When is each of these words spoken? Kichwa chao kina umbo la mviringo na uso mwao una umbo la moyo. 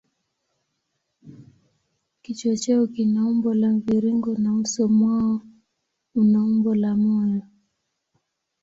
Kichwa 2.21 2.53
chao 2.63 2.87
kina 2.93 3.19
umbo 3.31 3.53
la 3.53 3.69
mviringo 3.77 4.33
na 4.37 4.53
uso 4.61 4.83
mwao 4.99 5.33
una 6.21 6.39
umbo 6.49 6.71
la 6.81 6.91
moyo. 7.03 7.41